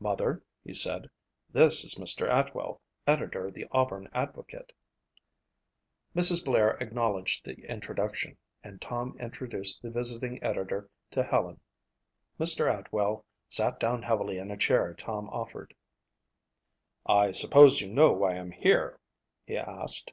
[0.00, 1.08] "Mother," he said,
[1.50, 2.28] "this is Mr.
[2.28, 4.70] Atwell, editor of the Auburn Advocate."
[6.14, 6.44] Mrs.
[6.44, 11.58] Blair acknowledged the introduction and Tom introduced the visiting editor to Helen.
[12.38, 12.70] Mr.
[12.80, 15.72] Atwell sat down heavily in a chair Tom offered.
[17.06, 19.00] "I suppose you know why I'm here?"
[19.46, 20.12] he asked.